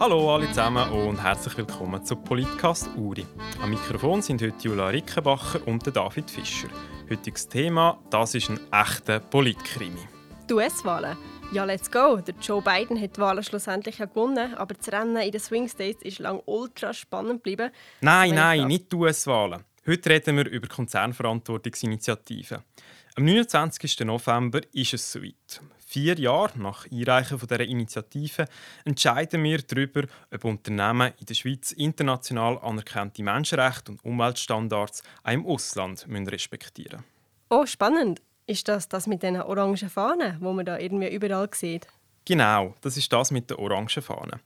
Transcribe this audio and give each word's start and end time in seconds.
Hallo 0.00 0.34
alle 0.34 0.48
zusammen 0.48 0.90
und 0.92 1.22
herzlich 1.22 1.58
willkommen 1.58 2.02
zu 2.02 2.16
Politcast 2.16 2.88
Uri. 2.96 3.26
Am 3.60 3.68
Mikrofon 3.68 4.22
sind 4.22 4.40
heute 4.40 4.56
Jula 4.66 4.88
Rickenbacher 4.88 5.60
und 5.68 5.94
David 5.94 6.30
Fischer. 6.30 6.68
Heutiges 7.10 7.46
Thema, 7.46 8.02
das 8.08 8.34
ist 8.34 8.48
ein 8.48 8.58
echter 8.72 9.20
Politkrimi. 9.20 10.00
Die 10.48 10.54
US-Wahlen. 10.54 11.18
Ja, 11.52 11.64
let's 11.64 11.90
go. 11.90 12.16
Der 12.16 12.34
Joe 12.40 12.62
Biden 12.62 12.98
hat 12.98 13.18
die 13.18 13.20
Wahlen 13.20 13.44
schlussendlich 13.44 13.98
ja 13.98 14.06
gewonnen, 14.06 14.54
aber 14.54 14.72
das 14.72 14.90
Rennen 14.90 15.18
in 15.18 15.32
den 15.32 15.40
Swing 15.40 15.68
States 15.68 16.02
ist 16.02 16.18
lang 16.18 16.40
ultra 16.46 16.94
spannend 16.94 17.44
geblieben. 17.44 17.70
Nein, 18.00 18.34
nein, 18.34 18.68
nicht 18.68 18.90
die 18.90 18.96
US-Wahlen. 18.96 19.64
Heute 19.86 20.08
reden 20.08 20.38
wir 20.38 20.48
über 20.48 20.66
Konzernverantwortungsinitiativen. 20.66 22.60
Am 23.16 23.24
29. 23.26 24.00
November 24.06 24.62
ist 24.72 24.94
es 24.94 25.12
soweit. 25.12 25.60
Vier 25.92 26.20
Jahre 26.20 26.56
nach 26.56 26.86
Einreichen 26.88 27.36
dieser 27.36 27.60
Initiative 27.62 28.44
entscheiden 28.84 29.42
wir 29.42 29.58
darüber, 29.58 30.04
ob 30.32 30.44
Unternehmen 30.44 31.12
in 31.18 31.26
der 31.26 31.34
Schweiz 31.34 31.72
international 31.72 32.60
anerkannte 32.60 33.24
Menschenrechte 33.24 33.90
und 33.90 34.04
Umweltstandards 34.04 35.02
auch 35.24 35.32
im 35.32 35.44
Ausland 35.44 36.06
respektieren 36.08 37.00
müssen. 37.00 37.04
Oh, 37.48 37.66
spannend. 37.66 38.22
Ist 38.46 38.68
das 38.68 38.88
das 38.88 39.08
mit 39.08 39.24
den 39.24 39.42
orangen 39.42 39.90
Fahnen, 39.90 40.36
wo 40.38 40.52
man 40.52 40.64
da 40.64 40.78
irgendwie 40.78 41.08
überall 41.08 41.48
sieht? 41.52 41.88
Genau, 42.24 42.76
das 42.82 42.96
ist 42.96 43.12
das 43.12 43.32
mit 43.32 43.50
den 43.50 43.56
orangen 43.56 43.88
Fahnen. 43.88 44.38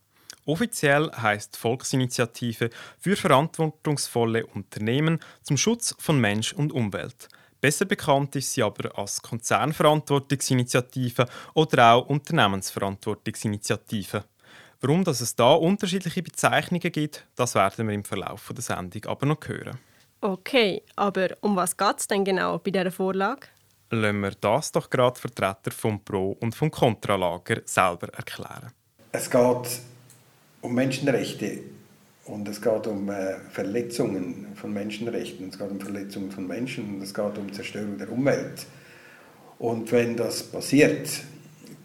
Offiziell 0.46 1.10
heißt 1.12 1.58
Volksinitiative 1.58 2.70
für 2.98 3.16
verantwortungsvolle 3.16 4.46
Unternehmen 4.46 5.20
zum 5.42 5.58
Schutz 5.58 5.94
von 5.98 6.18
Mensch 6.18 6.54
und 6.54 6.72
Umwelt. 6.72 7.28
Besser 7.64 7.86
bekannt 7.86 8.36
ist 8.36 8.52
sie 8.52 8.62
aber 8.62 8.98
als 8.98 9.22
Konzernverantwortungsinitiative 9.22 11.24
oder 11.54 11.94
auch 11.94 12.10
Unternehmensverantwortungsinitiative. 12.10 14.22
Warum 14.82 15.02
dass 15.02 15.22
es 15.22 15.34
da 15.34 15.54
unterschiedliche 15.54 16.22
Bezeichnungen 16.22 16.92
gibt, 16.92 17.26
das 17.34 17.54
werden 17.54 17.88
wir 17.88 17.94
im 17.94 18.04
Verlauf 18.04 18.52
der 18.54 18.60
Sendung 18.60 19.06
aber 19.06 19.24
noch 19.24 19.40
hören. 19.46 19.78
Okay, 20.20 20.82
aber 20.94 21.28
um 21.40 21.56
was 21.56 21.74
geht 21.74 22.00
es 22.00 22.06
denn 22.06 22.22
genau 22.22 22.58
bei 22.58 22.70
dieser 22.70 22.90
Vorlage? 22.90 23.46
Lassen 23.88 24.20
wir 24.20 24.32
das 24.38 24.70
doch 24.70 24.90
gerade 24.90 25.18
Vertreter 25.18 25.70
vom 25.70 26.04
Pro- 26.04 26.36
und 26.40 26.54
vom 26.54 26.70
Kontralager 26.70 27.62
selber 27.64 28.08
erklären. 28.08 28.72
Es 29.10 29.30
geht 29.30 29.80
um 30.60 30.74
Menschenrechte 30.74 31.60
und 32.26 32.48
es 32.48 32.60
geht 32.60 32.86
um 32.86 33.10
äh, 33.10 33.36
Verletzungen 33.50 34.48
von 34.54 34.72
Menschenrechten, 34.72 35.48
es 35.48 35.58
geht 35.58 35.70
um 35.70 35.80
Verletzungen 35.80 36.30
von 36.30 36.46
Menschen 36.46 36.94
und 36.94 37.02
es 37.02 37.12
geht 37.12 37.38
um 37.38 37.52
Zerstörung 37.52 37.98
der 37.98 38.10
Umwelt. 38.10 38.66
Und 39.58 39.92
wenn 39.92 40.16
das 40.16 40.42
passiert, 40.42 41.08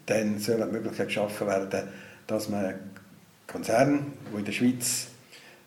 dann 0.06 0.38
soll 0.38 0.62
eine 0.62 0.72
Möglichkeit 0.72 1.08
geschaffen 1.08 1.46
werden, 1.46 1.88
dass 2.26 2.48
man 2.48 2.74
Konzerne, 3.46 4.00
die 4.32 4.38
in 4.38 4.44
der 4.44 4.52
Schweiz 4.52 5.06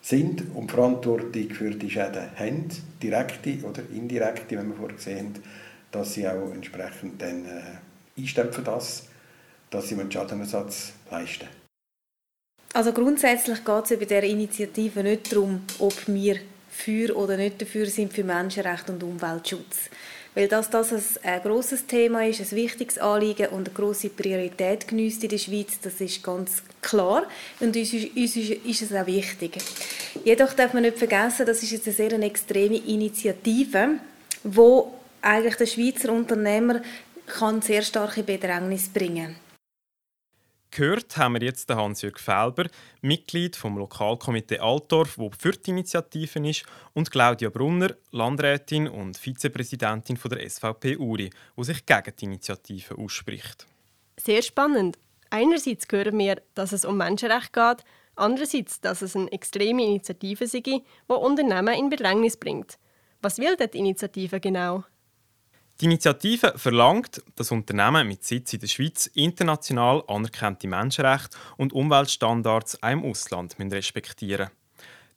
sind 0.02 0.44
und 0.54 0.72
Verantwortung 0.72 1.50
für 1.52 1.72
die 1.72 1.90
Schäden 1.90 2.30
haben, 2.36 2.68
direkte 3.02 3.58
oder 3.64 3.82
indirekte, 3.94 4.58
wenn 4.58 4.70
wir 4.70 4.76
vorher 4.76 4.96
gesehen 4.96 5.18
haben, 5.18 5.44
dass 5.92 6.14
sie 6.14 6.28
auch 6.28 6.52
entsprechend 6.52 7.22
dann 7.22 7.46
äh, 7.46 8.20
einstellen 8.20 8.50
das, 8.66 9.08
dass 9.70 9.88
sie 9.88 9.96
einen 9.96 10.12
Schadenersatz 10.12 10.94
leisten. 11.10 11.63
Also 12.74 12.92
grundsätzlich 12.92 13.64
geht 13.64 13.84
es 13.84 13.90
bei 14.00 14.06
dieser 14.06 14.24
Initiative 14.24 15.04
nicht 15.04 15.32
darum, 15.32 15.62
ob 15.78 15.94
wir 16.08 16.38
für 16.72 17.16
oder 17.16 17.38
nicht 17.38 17.62
dafür 17.62 17.86
sind 17.86 18.12
für 18.12 18.24
Menschenrechte 18.24 18.92
und 18.92 19.04
Umweltschutz. 19.04 19.92
Weil 20.34 20.48
das, 20.48 20.72
das 20.72 20.92
ein 21.24 21.44
grosses 21.44 21.86
Thema 21.86 22.26
ist, 22.26 22.42
ein 22.42 22.58
wichtiges 22.58 22.98
Anliegen 22.98 23.50
und 23.50 23.68
eine 23.68 23.76
grosse 23.76 24.10
Priorität 24.10 24.88
genießt 24.88 25.24
in 25.24 25.30
der 25.30 25.38
Schweiz, 25.38 25.80
das 25.84 26.02
ist 26.02 26.24
ganz 26.24 26.64
klar. 26.82 27.28
Und 27.60 27.76
uns, 27.76 27.94
uns 27.94 28.36
ist 28.36 28.82
es 28.82 28.92
auch 28.92 29.06
wichtig. 29.06 29.60
Jedoch 30.26 30.54
darf 30.54 30.74
man 30.74 30.82
nicht 30.82 30.98
vergessen, 30.98 31.46
das 31.46 31.62
ist 31.62 31.72
jetzt 31.72 31.86
eine 31.86 31.96
sehr 31.96 32.14
extreme 32.14 32.78
Initiative, 32.78 34.00
wo 34.44 34.96
eigentlich 35.22 35.56
der 35.58 35.68
Schweizer 35.68 36.12
Unternehmer 36.12 36.82
kann 37.28 37.62
sehr 37.62 37.84
starke 37.84 38.24
Bedrängnis 38.24 38.90
bringen 38.90 39.36
kann. 39.36 39.53
Gehört 40.76 41.18
haben 41.18 41.36
wir 41.36 41.44
jetzt 41.44 41.70
Hans-Jürg 41.70 42.20
Felber, 42.20 42.66
Mitglied 43.02 43.56
vom 43.56 43.78
Lokalkomitee 43.78 44.58
Altdorf, 44.58 45.20
wo 45.20 45.30
für 45.30 45.52
die 45.52 45.70
Initiative 45.70 46.50
ist, 46.50 46.66
und 46.94 47.12
Claudia 47.12 47.52
Brunner, 47.52 47.96
Landrätin 48.10 48.88
und 48.88 49.16
Vizepräsidentin 49.16 50.18
der 50.26 50.50
SVP 50.50 50.98
Uri, 50.98 51.30
die 51.56 51.64
sich 51.64 51.86
gegen 51.86 52.14
die 52.20 52.26
Initiative 52.26 52.98
ausspricht. 52.98 53.68
Sehr 54.20 54.42
spannend. 54.42 54.98
Einerseits 55.30 55.86
hören 55.92 56.18
wir, 56.18 56.42
dass 56.56 56.72
es 56.72 56.86
um 56.86 56.98
Menschenrechte 56.98 57.52
geht, 57.52 57.86
andererseits, 58.16 58.82
dass 58.82 59.04
es 59.04 59.16
eine 59.16 59.32
extreme 59.32 59.84
Initiative 59.84 60.48
sei, 60.48 60.62
die 60.62 60.84
Unternehmen 61.08 61.76
in 61.76 61.92
Bedrängnis 61.92 62.36
bringt. 62.36 62.80
Was 63.22 63.38
will 63.38 63.56
die 63.58 63.78
Initiative 63.78 64.40
genau? 64.40 64.86
Die 65.82 65.86
Initiative 65.86 66.54
verlangt, 66.56 67.22
dass 67.36 67.52
Unternehmen 67.52 68.08
mit 68.08 68.24
Sitz 68.24 68.54
in 68.54 68.60
der 68.60 68.68
Schweiz 68.68 69.08
international 69.08 70.04
anerkannte 70.08 70.68
Menschenrechte 70.68 71.36
und 71.58 71.74
Umweltstandards 71.74 72.82
auch 72.82 72.90
im 72.90 73.04
Ausland 73.04 73.56
respektieren 73.60 74.50
müssen. 74.50 74.64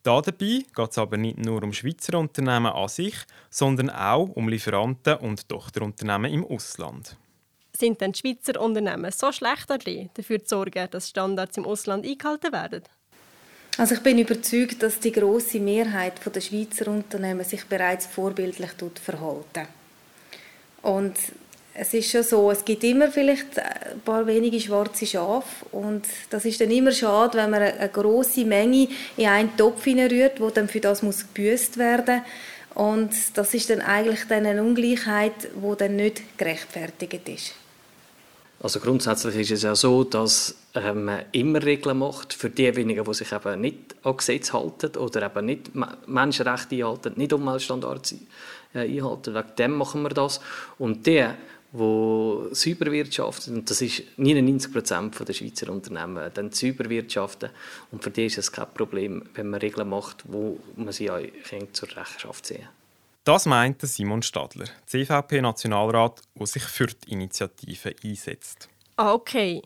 Dabei 0.03 0.31
geht 0.31 0.91
es 0.91 0.97
aber 0.97 1.17
nicht 1.17 1.37
nur 1.37 1.61
um 1.63 1.73
Schweizer 1.73 2.17
Unternehmen 2.17 2.71
an 2.71 2.87
sich, 2.87 3.15
sondern 3.49 3.89
auch 3.89 4.29
um 4.29 4.47
Lieferanten 4.47 5.17
und 5.17 5.47
Tochterunternehmen 5.49 6.31
im 6.31 6.45
Ausland. 6.45 7.17
Sind 7.77 8.01
denn 8.01 8.13
die 8.13 8.19
Schweizer 8.19 8.59
Unternehmen 8.59 9.11
so 9.11 9.31
schlecht 9.31 9.69
darin, 9.69 10.09
dafür 10.13 10.39
zu 10.39 10.55
sorgen, 10.55 10.87
dass 10.89 11.09
Standards 11.09 11.57
im 11.57 11.65
Ausland 11.65 12.05
eingehalten 12.05 12.51
werden? 12.51 12.83
Also 13.77 13.93
ich 13.93 14.01
bin 14.01 14.17
überzeugt, 14.17 14.81
dass 14.81 14.99
die 14.99 15.11
große 15.11 15.59
Mehrheit 15.59 16.13
der 16.25 16.41
Schweizer 16.41 16.87
Unternehmen 16.87 17.43
sich 17.43 17.65
bereits 17.65 18.07
vorbildlich 18.07 18.71
verhalten. 19.03 19.67
Und 20.81 21.15
es 21.79 21.93
ist 21.93 22.09
schon 22.09 22.23
so, 22.23 22.49
es 22.49 22.65
gibt 22.65 22.83
immer 22.83 23.09
vielleicht 23.09 23.59
ein 23.59 24.01
paar 24.03 24.25
wenige 24.25 24.59
schwarze 24.59 25.05
Schafe. 25.05 25.65
Und 25.71 26.05
das 26.29 26.45
ist 26.45 26.59
dann 26.59 26.71
immer 26.71 26.91
schade, 26.91 27.37
wenn 27.37 27.51
man 27.51 27.61
eine 27.61 27.89
große 27.89 28.45
Menge 28.45 28.87
in 29.15 29.27
einen 29.27 29.55
Topf 29.55 29.83
hineinrührt, 29.83 30.39
wo 30.39 30.49
dann 30.49 30.67
für 30.67 30.79
das 30.79 31.03
muss 31.03 31.21
gebüßt 31.21 31.77
werden. 31.77 32.21
Und 32.73 33.11
das 33.35 33.53
ist 33.53 33.69
dann 33.69 33.81
eigentlich 33.81 34.25
dann 34.27 34.45
eine 34.45 34.63
Ungleichheit, 34.63 35.49
wo 35.55 35.75
dann 35.75 35.95
nicht 35.95 36.37
gerechtfertigt 36.37 37.27
ist. 37.29 37.53
Also 38.59 38.79
grundsätzlich 38.79 39.35
ist 39.35 39.51
es 39.51 39.61
ja 39.63 39.75
so, 39.75 40.03
dass 40.03 40.55
ähm, 40.73 41.05
man 41.05 41.25
immer 41.31 41.63
Regeln 41.63 41.99
macht 41.99 42.33
für 42.33 42.49
diejenigen, 42.49 43.03
die 43.03 43.13
sich 43.13 43.31
eben 43.31 43.61
nicht 43.61 43.95
an 44.01 44.17
Gesetze 44.17 44.53
halten 44.53 44.97
oder 44.97 45.27
eben 45.27 45.45
nicht 45.45 45.71
Menschenrechte 46.07 46.75
einhalten, 46.75 47.13
nicht 47.17 47.33
Umweltstandards 47.33 48.15
einhalten. 48.73 49.33
Wegen 49.33 49.55
dem 49.57 49.71
machen 49.73 50.03
wir 50.03 50.09
das. 50.09 50.39
Und 50.77 51.05
die, 51.05 51.27
die 51.73 52.47
sauber 52.51 52.91
wirtschaften, 52.91 53.55
und 53.55 53.69
das 53.69 53.81
ist 53.81 54.03
99 54.17 54.71
Prozent 54.71 55.27
der 55.27 55.33
Schweizer 55.33 55.69
Unternehmen, 55.69 56.31
dann 56.33 56.51
sauber 56.51 56.89
wirtschaften. 56.89 57.49
Und 57.91 58.03
für 58.03 58.11
die 58.11 58.25
ist 58.25 58.37
es 58.37 58.51
kein 58.51 58.73
Problem, 58.73 59.23
wenn 59.35 59.49
man 59.49 59.59
Regeln 59.59 59.89
macht, 59.89 60.23
wo 60.27 60.59
man 60.75 60.93
sie 60.93 61.09
auch 61.09 61.21
zur 61.73 61.89
Rechenschaft 61.89 62.45
ziehen 62.45 62.67
das 63.27 63.45
meinte 63.45 63.87
Simon 63.87 64.21
Stadler, 64.21 64.67
CVP-Nationalrat, 64.85 66.21
der 66.35 66.47
sich 66.47 66.63
für 66.63 66.87
die 66.87 67.11
Initiative 67.11 67.93
einsetzt. 68.01 68.69
Ah, 68.95 69.11
okay. 69.13 69.61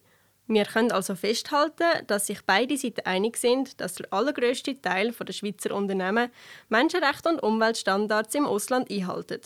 Wir 0.53 0.65
können 0.65 0.91
also 0.91 1.15
festhalten, 1.15 2.05
dass 2.07 2.27
sich 2.27 2.41
beide 2.45 2.75
Seiten 2.75 3.05
einig 3.05 3.37
sind, 3.37 3.79
dass 3.79 3.95
der 3.95 4.11
allergrößte 4.11 4.81
Teil 4.81 5.13
der 5.13 5.31
Schweizer 5.31 5.73
Unternehmen 5.73 6.29
Menschenrechte 6.67 7.29
und 7.29 7.41
Umweltstandards 7.41 8.35
im 8.35 8.45
Ausland 8.45 8.91
einhalten. 8.91 9.39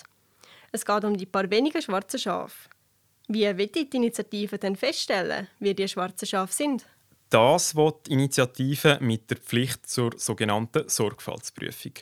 Es 0.72 0.84
geht 0.84 1.04
um 1.04 1.16
die 1.16 1.28
paar 1.28 1.48
wenigen 1.52 1.80
schwarzen 1.80 2.20
Schafe. 2.20 2.70
Wie 3.28 3.56
wird 3.56 3.76
die 3.76 3.88
Initiative 3.94 4.58
denn 4.58 4.76
feststellen, 4.76 5.47
wie 5.59 5.76
die 5.76 5.88
schwarzen 5.88 6.28
Schafe 6.28 6.53
sind? 6.53 6.88
Das 7.29 7.76
wird 7.76 8.08
die 8.08 8.14
Initiative 8.14 8.97
mit 9.00 9.29
der 9.29 9.38
Pflicht 9.38 9.88
zur 9.88 10.09
sogenannten 10.18 10.90
Sorgfaltsprüfung. 10.90 11.94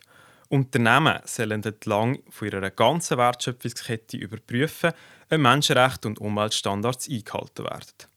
Unternehmen 0.47 1.19
sollen 1.25 1.61
entlang 1.61 2.23
von 2.29 2.47
ihrer 2.47 2.69
ganzen 2.69 3.17
Wertschöpfungskette 3.17 4.15
überprüfen, 4.15 4.93
ob 5.29 5.37
Menschenrechte 5.39 6.07
und 6.07 6.19
Umweltstandards 6.19 7.09
eingehalten 7.09 7.65
werden. 7.65 8.12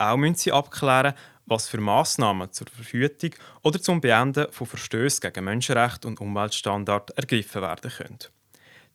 Auch 0.00 0.16
müssen 0.16 0.36
sie 0.36 0.50
abklären, 0.50 1.12
was 1.44 1.68
für 1.68 1.78
Massnahmen 1.78 2.50
zur 2.52 2.66
Verhütung 2.68 3.34
oder 3.62 3.82
zum 3.82 4.00
Beenden 4.00 4.50
von 4.50 4.66
Verstößen 4.66 5.20
gegen 5.20 5.44
Menschenrechte 5.44 6.08
und 6.08 6.22
Umweltstandards 6.22 7.12
ergriffen 7.12 7.60
werden 7.60 7.90
können. 7.90 8.18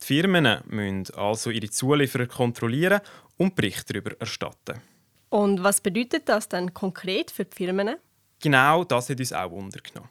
Die 0.02 0.06
Firmen 0.06 0.62
müssen 0.66 1.14
also 1.16 1.52
ihre 1.52 1.70
Zulieferer 1.70 2.26
kontrollieren 2.26 3.02
und 3.38 3.54
Berichte 3.56 3.94
darüber 3.94 4.20
erstatten. 4.20 4.82
Und 5.30 5.64
was 5.64 5.80
bedeutet 5.80 6.28
das 6.28 6.50
dann 6.50 6.74
konkret 6.74 7.30
für 7.30 7.46
die 7.46 7.56
Firmen? 7.56 7.98
Genau 8.42 8.84
das 8.84 9.10
hat 9.10 9.20
uns 9.20 9.32
auch 9.32 9.52
untergenommen. 9.52 10.10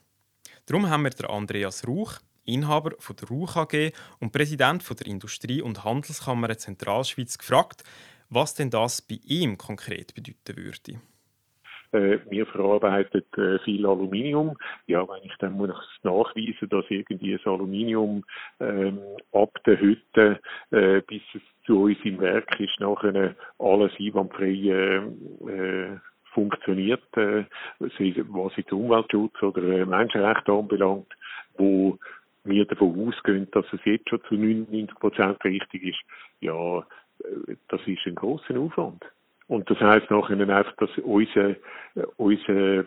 Darum 0.66 0.88
haben 0.88 1.04
wir 1.04 1.28
Andreas 1.28 1.84
Rauch, 1.88 2.20
Inhaber 2.44 2.92
von 3.00 3.16
der 3.16 3.28
Rauch 3.28 3.56
AG 3.56 3.92
und 4.20 4.30
Präsident 4.30 4.84
von 4.84 4.96
der 4.96 5.08
Industrie- 5.08 5.62
und 5.62 5.82
Handelskammer 5.82 6.56
Zentralschweiz, 6.56 7.36
gefragt, 7.36 7.82
was 8.30 8.54
denn 8.54 8.70
das 8.70 9.02
bei 9.02 9.18
ihm 9.24 9.58
konkret 9.58 10.14
bedeuten 10.14 10.56
würde. 10.56 11.00
äh, 11.94 12.18
wir 12.28 12.46
verarbeiten 12.46 13.22
äh, 13.36 13.58
viel 13.60 13.86
Aluminium. 13.86 14.56
Ja, 14.86 15.06
wenn 15.08 15.22
ich 15.22 15.34
dann 15.38 15.52
muss 15.54 15.70
nachweisen, 16.02 16.68
dass 16.68 16.84
irgendwie 16.88 17.32
das 17.32 17.46
Aluminium 17.46 18.24
ähm, 18.60 18.98
ab 19.32 19.50
der 19.64 19.80
Hütte 19.80 20.40
äh, 20.70 21.00
bis 21.02 21.22
es 21.34 21.42
zu 21.64 21.84
uns 21.84 21.98
im 22.04 22.20
Werk 22.20 22.58
ist, 22.60 22.78
nachher 22.80 23.34
alles 23.58 23.92
einwandfrei 23.98 24.50
äh, 24.50 24.96
äh, 24.96 25.98
funktioniert, 26.32 27.16
äh, 27.16 27.44
was 27.78 28.56
jetzt 28.56 28.72
Umweltschutz 28.72 29.40
oder 29.42 29.86
Menschenrechte 29.86 30.52
anbelangt, 30.52 31.06
wo 31.56 31.96
wir 32.42 32.66
davon 32.66 33.08
ausgehen, 33.08 33.48
dass 33.52 33.64
es 33.72 33.80
jetzt 33.84 34.10
schon 34.10 34.20
zu 34.28 34.34
99 34.34 34.98
Prozent 34.98 35.42
richtig 35.44 35.82
ist, 35.84 36.00
ja, 36.40 36.84
das 37.68 37.80
ist 37.86 38.06
ein 38.06 38.14
großer 38.14 38.58
Aufwand. 38.58 39.04
Und 39.46 39.68
das 39.68 39.78
heißt 39.78 40.10
nachher 40.10 40.40
einfach, 40.40 40.74
dass 40.76 40.90
unsere, 40.98 41.56
unsere 42.16 42.78
äh, 42.78 42.84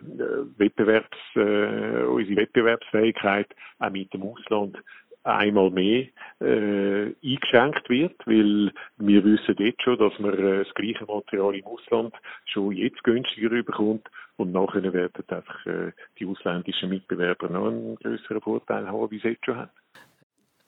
Wettbewerbs, 0.57 1.17
äh, 1.35 2.03
unsere 2.03 2.37
Wettbewerbsfähigkeit 2.37 3.47
auch 3.79 3.91
mit 3.91 4.11
dem 4.13 4.23
Ausland 4.23 4.77
einmal 5.23 5.69
mehr 5.69 6.07
äh, 6.39 7.13
eingeschränkt 7.23 7.89
wird, 7.89 8.15
weil 8.25 8.71
wir 8.97 9.23
wissen 9.23 9.55
jetzt 9.59 9.83
schon, 9.83 9.99
dass 9.99 10.17
man 10.19 10.33
äh, 10.33 10.63
das 10.63 10.73
gleiche 10.73 11.05
Material 11.05 11.55
im 11.55 11.65
Ausland 11.65 12.15
schon 12.45 12.71
jetzt 12.71 13.03
günstiger 13.03 13.49
bekommt 13.49 14.07
und 14.37 14.51
nachher 14.51 14.93
werden 14.93 15.25
einfach 15.27 15.65
äh, 15.65 15.91
die 16.17 16.25
ausländischen 16.25 16.89
Mitbewerber 16.89 17.49
noch 17.49 17.67
einen 17.67 17.95
größeren 17.97 18.41
Vorteil 18.41 18.87
haben, 18.87 19.11
wie 19.11 19.19
sie 19.19 19.29
jetzt 19.29 19.45
schon 19.45 19.57
haben. 19.57 19.71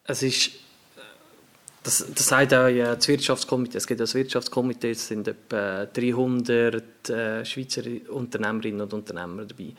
Es 0.04 0.24
ist 0.24 0.69
das, 1.84 2.06
das 2.14 2.28
sagt 2.28 2.54
auch 2.54 2.68
ja, 2.68 2.96
das 2.96 3.08
Wirtschaftskomitee. 3.08 3.78
Es 3.78 3.88
gibt 3.88 4.00
das 4.00 4.14
Wirtschaftskomitee, 4.14 4.92
es 4.92 5.08
sind 5.08 5.28
etwa 5.28 5.86
300 5.86 7.10
äh, 7.10 7.46
Schweizer 7.46 7.84
Unternehmerinnen 8.10 8.82
und 8.82 8.94
Unternehmer 8.94 9.46
dabei. 9.46 9.74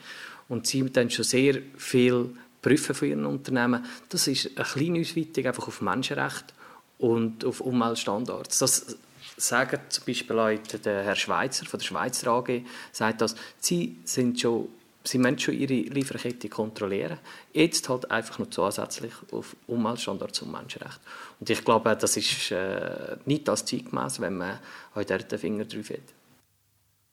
Und 0.49 0.67
sie 0.67 0.81
haben 0.81 0.91
dann 0.93 1.09
schon 1.09 1.25
sehr 1.25 1.59
viel 1.77 2.31
prüfen 2.61 2.95
von 2.95 3.07
ihren 3.07 3.25
Unternehmen. 3.25 3.85
Das 4.09 4.27
ist 4.27 4.51
eine 4.55 4.65
kleine 4.65 4.99
Ausweitung 4.99 5.45
einfach 5.45 5.67
auf 5.67 5.81
Menschenrechte 5.81 6.53
und 6.97 7.45
auf 7.45 7.61
Umweltstandards. 7.61 8.59
Das 8.59 8.97
sagen 9.37 9.79
zum 9.89 10.05
Beispiel 10.05 10.35
Leute, 10.35 10.79
der 10.79 11.03
Herr 11.03 11.15
Schweizer 11.15 11.65
von 11.65 11.79
der 11.79 11.85
Schweizer 11.85 12.31
AG, 12.31 12.63
sagt 12.91 13.21
das, 13.21 13.35
sie 13.59 13.97
sind 14.03 14.39
schon 14.39 14.67
sie 15.03 15.17
müssen 15.17 15.39
schon 15.39 15.55
ihre 15.55 15.73
Lieferkette 15.73 16.49
kontrollieren. 16.49 17.17
Jetzt 17.53 17.89
halt 17.89 18.09
einfach 18.11 18.39
noch 18.39 18.49
zusätzlich 18.49 19.13
auf 19.31 19.55
Umweltstandards 19.67 20.41
und 20.41 20.51
Menschenrechte. 20.51 20.99
Und 21.39 21.49
ich 21.49 21.63
glaube, 21.63 21.95
das 21.95 22.17
ist 22.17 22.51
äh, 22.51 23.17
nicht 23.25 23.47
als 23.49 23.65
zeitgemäß, 23.65 24.19
wenn 24.19 24.37
man 24.37 24.59
dort 24.95 25.31
den 25.31 25.39
Finger 25.39 25.65
drauf 25.65 25.89
hat. 25.89 26.13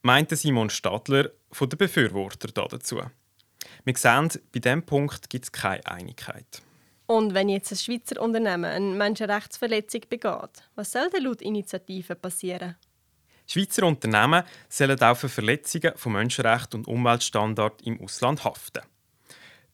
Meinte 0.02 0.36
Simon 0.36 0.70
Stadler 0.70 1.30
von 1.50 1.68
den 1.68 1.78
Befürwortern 1.78 2.68
dazu. 2.70 3.00
Wir 3.84 3.96
sehen, 3.96 4.28
bei 4.52 4.60
diesem 4.60 4.82
Punkt 4.82 5.28
gibt 5.30 5.44
es 5.44 5.52
keine 5.52 5.84
Einigkeit. 5.86 6.62
Und 7.06 7.32
wenn 7.32 7.48
jetzt 7.48 7.72
ein 7.72 7.76
Schweizer 7.76 8.20
Unternehmen 8.20 8.66
eine 8.66 8.94
Menschenrechtsverletzung 8.94 10.02
begeht, 10.10 10.62
was 10.74 10.92
soll 10.92 11.08
denn 11.08 11.24
laut 11.24 11.40
Initiative 11.40 12.14
passieren? 12.14 12.76
Schweizer 13.50 13.86
Unternehmen 13.86 14.42
sollen 14.68 15.00
auch 15.00 15.16
für 15.16 15.30
Verletzungen 15.30 15.92
von 15.96 16.12
Menschenrechten 16.12 16.80
und 16.80 16.86
Umweltstandards 16.86 17.82
im 17.82 17.98
Ausland 18.00 18.44
haften. 18.44 18.82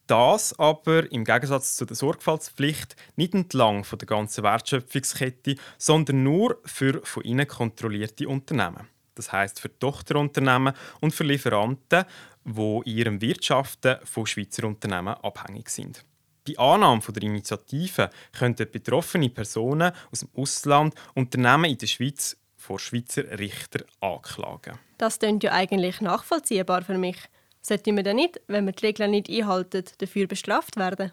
Das 0.07 0.57
aber 0.59 1.11
im 1.11 1.25
Gegensatz 1.25 1.75
zu 1.77 1.85
der 1.85 1.97
Sorgfaltspflicht 1.97 2.95
nicht 3.17 3.35
entlang 3.35 3.83
von 3.83 3.99
der 3.99 4.07
ganzen 4.07 4.45
Wertschöpfungskette, 4.45 5.57
sondern 5.77 6.23
nur 6.23 6.61
für 6.65 7.01
von 7.05 7.25
ihnen 7.25 7.49
kontrollierte 7.49 8.29
Unternehmen. 8.29 8.87
Das 9.17 9.33
heißt 9.33 9.61
für 9.61 9.77
Tochterunternehmen 9.77 10.75
und 11.01 11.13
für 11.13 11.25
Lieferanten, 11.25 12.05
wo 12.45 12.83
ihrem 12.85 13.21
Wirtschaften 13.21 13.97
von 14.05 14.27
Schweizer 14.27 14.65
Unternehmen 14.65 15.15
abhängig 15.15 15.69
sind. 15.71 16.05
Bei 16.47 16.59
Annahme 16.59 17.01
der 17.01 17.23
Initiative 17.23 18.11
könnten 18.39 18.71
betroffene 18.71 19.31
Personen 19.31 19.93
aus 20.13 20.21
dem 20.21 20.29
Ausland 20.37 20.95
Unternehmen 21.15 21.65
in 21.65 21.79
der 21.79 21.87
Schweiz 21.87 22.37
vor 22.65 22.79
Schweizer 22.79 23.39
Richter 23.39 23.85
anklagen. 24.01 24.79
Das 24.97 25.19
klingt 25.19 25.43
ja 25.45 25.53
eigentlich 25.53 26.01
nachvollziehbar 26.01 26.83
für 26.83 26.97
mich. 26.97 27.19
Sollte 27.61 27.93
man 27.93 28.05
denn 28.05 28.17
nicht, 28.17 28.41
wenn 28.47 28.65
man 28.65 28.75
die 28.75 28.87
Regeln 28.87 29.11
nicht 29.11 29.29
einhalten, 29.29 29.85
dafür 29.99 30.27
bestraft 30.27 30.77
werden? 30.77 31.13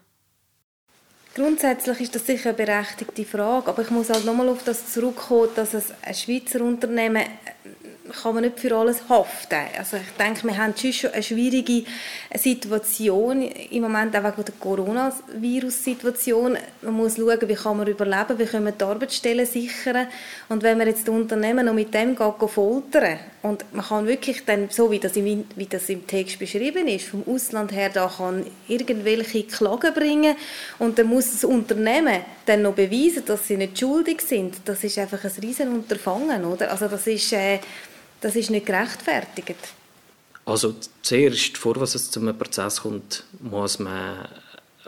Grundsätzlich 1.34 2.00
ist 2.00 2.14
das 2.14 2.26
sicher 2.26 2.50
eine 2.50 2.58
berechtigte 2.58 3.24
Frage, 3.24 3.68
aber 3.68 3.82
ich 3.82 3.90
muss 3.90 4.10
halt 4.10 4.24
nochmal 4.26 4.48
auf 4.50 4.64
das 4.64 4.92
zurückkommen, 4.92 5.48
dass 5.54 5.72
es 5.72 5.92
ein 6.02 6.14
Schweizer 6.14 6.60
Unternehmen 6.60 7.24
kann 8.12 8.34
man 8.34 8.44
nicht 8.44 8.60
für 8.60 8.76
alles 8.76 9.08
haften. 9.08 9.58
Also 9.78 9.96
ich 9.96 10.12
denke, 10.18 10.46
wir 10.46 10.56
haben 10.56 10.74
schon 10.76 11.10
eine 11.10 11.22
schwierige 11.22 11.84
Situation 12.34 13.42
im 13.42 13.82
Moment 13.82 14.16
auch 14.16 14.24
wegen 14.24 14.44
der 14.44 14.54
Coronavirus-Situation. 14.58 16.56
Man 16.82 16.94
muss 16.94 17.16
schauen, 17.16 17.48
wie 17.48 17.54
kann 17.54 17.76
man 17.76 17.86
überleben, 17.86 18.38
wie 18.38 18.44
können 18.44 18.66
wir 18.66 18.72
die 18.72 18.84
Arbeitsstellen 18.84 19.46
sichern. 19.46 20.06
Und 20.48 20.62
wenn 20.62 20.78
man 20.78 20.86
jetzt 20.86 21.06
die 21.06 21.10
Unternehmen 21.10 21.66
noch 21.66 21.74
mit 21.74 21.92
dem 21.94 22.14
geht, 22.16 22.50
foltern 22.50 23.18
und 23.42 23.64
man 23.72 23.84
kann 23.84 24.06
wirklich 24.06 24.44
dann, 24.44 24.68
so 24.70 24.90
wie 24.90 24.98
das, 24.98 25.16
im, 25.16 25.44
wie 25.56 25.66
das 25.66 25.88
im 25.88 26.06
Text 26.06 26.38
beschrieben 26.38 26.86
ist, 26.86 27.08
vom 27.08 27.24
Ausland 27.26 27.72
her 27.72 27.90
da 27.92 28.10
kann 28.16 28.46
irgendwelche 28.68 29.44
Klagen 29.44 29.92
bringen 29.94 30.36
und 30.78 30.98
dann 30.98 31.06
muss 31.06 31.32
das 31.32 31.44
Unternehmen 31.44 32.20
dann 32.46 32.62
noch 32.62 32.74
beweisen, 32.74 33.24
dass 33.26 33.48
sie 33.48 33.56
nicht 33.56 33.78
schuldig 33.78 34.20
sind. 34.20 34.56
Das 34.64 34.84
ist 34.84 34.98
einfach 34.98 35.24
ein 35.24 35.32
riesen 35.42 35.72
Unterfangen, 35.72 36.44
oder? 36.44 36.70
Also 36.70 36.88
das 36.88 37.06
ist 37.06 37.32
äh, 37.32 37.58
das 38.22 38.36
ist 38.36 38.50
nicht 38.50 38.66
gerechtfertigt. 38.66 39.56
Also 40.44 40.74
zuerst, 41.02 41.58
vor 41.58 41.78
was 41.80 41.94
es 41.94 42.10
zu 42.10 42.20
einem 42.20 42.36
Prozess 42.36 42.80
kommt, 42.82 43.24
muss 43.40 43.78
man 43.78 44.28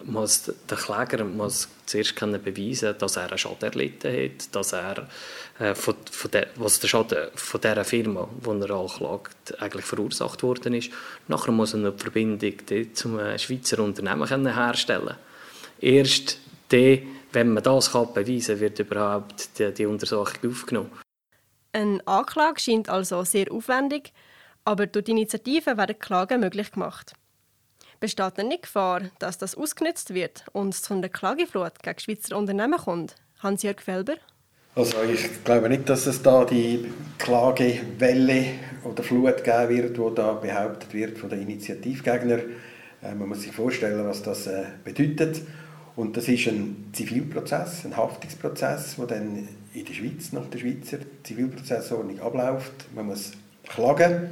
muss 0.02 0.50
der 0.68 0.76
Kläger 0.76 1.24
muss 1.24 1.68
zuerst 1.86 2.16
können 2.16 2.42
beweisen, 2.42 2.94
dass 2.98 3.16
er 3.16 3.28
einen 3.28 3.38
Schaden 3.38 3.72
erlitten 3.72 4.12
hat, 4.12 4.54
dass 4.54 4.72
er 4.72 5.08
äh, 5.58 5.74
von, 5.74 5.94
von 6.10 6.30
der, 6.30 6.48
was 6.56 6.80
der 6.80 6.88
Schaden 6.88 7.28
von 7.34 7.60
der 7.60 7.84
Firma, 7.84 8.28
die 8.44 8.60
er 8.60 8.70
anklagt, 8.70 9.60
eigentlich 9.60 9.84
verursacht 9.84 10.42
worden 10.42 10.74
ist. 10.74 10.90
Nachher 11.28 11.52
muss 11.52 11.74
er 11.74 11.80
eine 11.80 11.92
Verbindung 11.92 12.54
zum 12.92 13.18
Schweizer 13.38 13.78
Unternehmen 13.78 14.28
können 14.28 14.54
herstellen. 14.54 15.14
Erst 15.80 16.38
dann, 16.68 16.98
wenn 17.32 17.52
man 17.52 17.62
das 17.62 17.92
kann 17.92 18.12
beweisen 18.12 18.60
wird 18.60 18.78
überhaupt 18.80 19.58
die, 19.58 19.72
die 19.72 19.86
Untersuchung 19.86 20.50
aufgenommen. 20.50 20.90
Eine 21.74 22.06
Anklage 22.06 22.60
scheint 22.60 22.88
also 22.88 23.24
sehr 23.24 23.50
aufwendig, 23.50 24.12
aber 24.64 24.86
durch 24.86 25.06
die 25.06 25.10
Initiative 25.10 25.76
werden 25.76 25.98
Klagen 25.98 26.40
möglich 26.40 26.70
gemacht. 26.70 27.14
Besteht 27.98 28.38
denn 28.38 28.46
nicht 28.46 28.62
Gefahr, 28.62 29.02
dass 29.18 29.38
das 29.38 29.56
ausgenutzt 29.56 30.14
wird 30.14 30.44
und 30.52 30.72
es 30.72 30.82
zu 30.82 30.94
einer 30.94 31.08
Klageflut 31.08 31.82
gegen 31.82 31.98
Schweizer 31.98 32.36
Unternehmen 32.36 32.78
kommt? 32.78 33.16
Hans-Jörg 33.40 33.80
Felber? 33.80 34.14
Also 34.76 35.02
ich 35.02 35.42
glaube 35.42 35.68
nicht, 35.68 35.88
dass 35.88 36.06
es 36.06 36.22
da 36.22 36.44
die 36.44 36.92
Klagewelle 37.18 38.44
oder 38.84 39.02
Flut 39.02 39.42
geben 39.42 39.68
wird, 39.68 39.96
die 39.96 40.14
da 40.14 40.32
behauptet 40.34 40.94
wird 40.94 41.18
von 41.18 41.28
den 41.28 41.42
Initiativgegnern. 41.42 42.40
Äh, 43.02 43.14
man 43.16 43.28
muss 43.28 43.42
sich 43.42 43.52
vorstellen, 43.52 44.06
was 44.06 44.22
das 44.22 44.46
äh, 44.46 44.66
bedeutet. 44.84 45.42
Und 45.96 46.16
das 46.16 46.28
ist 46.28 46.46
ein 46.46 46.90
Zivilprozess, 46.92 47.84
ein 47.84 47.96
Haftungsprozess, 47.96 48.94
der 48.96 49.06
dann 49.06 49.48
in 49.74 49.84
der 49.84 49.92
Schweiz 49.92 50.32
nach 50.32 50.48
der 50.48 50.58
Schweizer 50.58 50.98
Zivilprozessordnung 51.24 52.20
abläuft. 52.20 52.86
Man 52.94 53.06
muss 53.06 53.32
klagen 53.64 54.30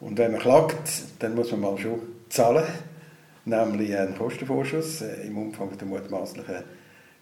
und 0.00 0.18
wenn 0.18 0.32
man 0.32 0.40
klagt, 0.40 0.90
dann 1.18 1.34
muss 1.34 1.50
man 1.52 1.60
mal 1.60 1.78
schon 1.78 2.00
zahlen, 2.30 2.64
nämlich 3.44 3.96
einen 3.96 4.16
Kostenvorschuss 4.16 5.02
äh, 5.02 5.26
im 5.26 5.38
Umfang 5.38 5.76
der 5.76 5.86
mutmaßlichen 5.86 6.64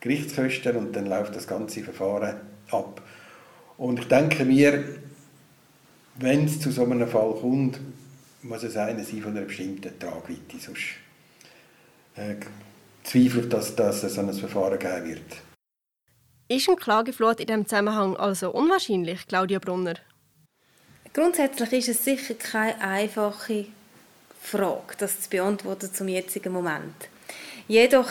Gerichtskosten 0.01 0.77
und 0.77 0.95
dann 0.95 1.07
läuft 1.07 1.37
das 1.37 1.47
ganze 1.47 1.83
Verfahren 1.83 2.37
ab. 2.71 3.03
Und 3.77 3.99
ich 3.99 4.09
denke 4.09 4.45
mir, 4.45 4.85
wenn 6.17 6.45
es 6.45 6.61
zu 6.61 6.71
so 6.71 6.85
einem 6.85 7.09
Fall 7.09 7.35
kommt, 7.41 7.81
muss 8.43 8.63
es 8.63 8.77
einer 8.77 9.03
sein 9.03 9.23
von 9.23 9.37
einer 9.37 9.47
bestimmten 9.47 9.99
Tragweite, 9.99 10.59
sonst 10.59 10.83
äh, 12.17 12.35
zweifle 13.03 13.43
ich, 13.43 13.49
dass, 13.49 13.75
dass 13.75 14.03
so 14.03 14.21
ein 14.21 14.33
Verfahren 14.33 14.79
geben 14.79 15.09
wird. 15.09 15.52
Ist 16.53 16.69
eine 16.69 16.77
Klageflut 16.77 17.41
in 17.41 17.47
diesem 17.47 17.67
Zusammenhang 17.67 18.15
also 18.15 18.51
unwahrscheinlich, 18.51 19.27
Claudia 19.27 19.59
Brunner? 19.59 19.95
Grundsätzlich 21.15 21.73
ist 21.73 21.89
es 21.89 22.05
sicher 22.05 22.35
keine 22.35 22.79
einfache 22.79 23.65
Frage, 24.39 24.95
das 24.99 25.23
zu 25.23 25.31
beantworten 25.31 25.95
zum 25.95 26.09
jetzigen 26.09 26.53
Moment. 26.53 27.09
Jedoch 27.69 28.11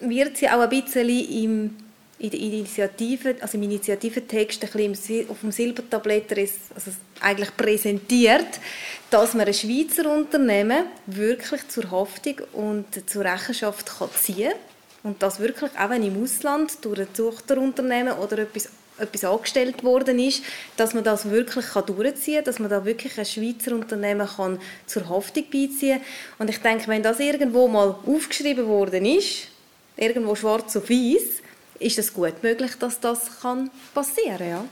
wird 0.00 0.36
sie 0.36 0.50
auch 0.50 0.60
ein 0.60 0.68
bisschen 0.68 1.08
im, 1.08 1.76
in 2.18 2.30
der 2.30 2.40
Initiative, 2.40 3.36
also 3.40 3.56
im 3.56 3.62
Initiativentext 3.62 4.64
ein 4.64 4.90
bisschen 4.90 5.30
auf 5.30 5.40
dem 5.40 5.50
Silbertablett 5.50 6.30
also 6.30 6.90
eigentlich 7.22 7.56
präsentiert, 7.56 8.60
dass 9.08 9.32
man 9.32 9.46
ein 9.46 9.54
Schweizer 9.54 10.14
Unternehmen 10.14 10.88
wirklich 11.06 11.66
zur 11.68 11.90
Haftung 11.90 12.34
und 12.52 13.08
zur 13.08 13.24
Rechenschaft 13.24 13.98
kann 13.98 14.10
ziehen 14.12 14.50
kann 14.50 14.71
und 15.02 15.22
das 15.22 15.40
wirklich 15.40 15.70
auch 15.78 15.90
wenn 15.90 16.02
im 16.02 16.22
Ausland 16.22 16.84
durch 16.84 17.00
ein 17.00 17.12
Tochterunternehmen 17.12 18.14
oder 18.18 18.38
etwas 18.38 18.68
etwas 18.98 19.24
angestellt 19.24 19.82
worden 19.84 20.18
ist, 20.18 20.42
dass 20.76 20.94
man 20.94 21.02
das 21.02 21.30
wirklich 21.30 21.66
kann 21.66 21.86
durchziehen 21.86 22.36
kann, 22.36 22.44
dass 22.44 22.58
man 22.58 22.70
da 22.70 22.84
wirklich 22.84 23.18
ein 23.18 23.24
Schweizer 23.24 23.74
Unternehmen 23.74 24.28
kann 24.28 24.60
zur 24.86 25.08
Haftung 25.08 25.44
beiziehen 25.50 26.00
Und 26.38 26.50
ich 26.50 26.58
denke, 26.58 26.88
wenn 26.88 27.02
das 27.02 27.20
irgendwo 27.20 27.68
mal 27.68 27.96
aufgeschrieben 28.06 28.66
worden 28.66 29.04
ist, 29.06 29.48
irgendwo 29.96 30.34
schwarz 30.34 30.76
auf 30.76 30.88
weiß, 30.88 31.42
ist 31.78 31.98
es 31.98 32.12
gut 32.12 32.42
möglich, 32.42 32.72
dass 32.78 33.00
das 33.00 33.40
kann 33.40 33.70
passieren 33.94 34.38
kann. 34.38 34.48
Ja? 34.48 34.64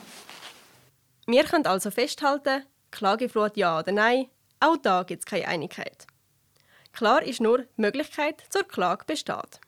Wir 1.27 1.45
können 1.45 1.67
also 1.67 1.91
festhalten, 1.91 2.65
Klageflut 2.91 3.57
ja 3.57 3.79
oder 3.79 3.93
nein, 3.93 4.27
auch 4.61 4.77
da 4.77 5.03
gibt 5.03 5.21
es 5.23 5.27
keine 5.27 5.49
Einigkeit. 5.49 6.07
Klar 6.93 7.23
ist 7.23 7.41
nur, 7.41 7.59
die 7.59 7.67
Möglichkeit 7.77 8.43
zur 8.51 8.65
Klage 8.65 9.05
besteht. 9.07 9.61